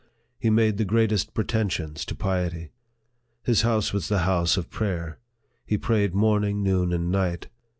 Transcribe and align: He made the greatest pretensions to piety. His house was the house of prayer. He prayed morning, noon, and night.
He 0.39 0.49
made 0.49 0.77
the 0.77 0.83
greatest 0.83 1.35
pretensions 1.35 2.05
to 2.05 2.15
piety. 2.15 2.71
His 3.43 3.61
house 3.61 3.93
was 3.93 4.07
the 4.07 4.23
house 4.25 4.57
of 4.57 4.71
prayer. 4.71 5.19
He 5.63 5.77
prayed 5.77 6.15
morning, 6.15 6.63
noon, 6.63 6.91
and 6.91 7.11
night. 7.11 7.49